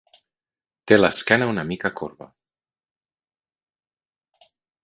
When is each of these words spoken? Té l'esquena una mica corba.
Té 0.91 0.97
l'esquena 0.97 1.49
una 1.51 1.67
mica 1.73 1.93
corba. 2.01 2.29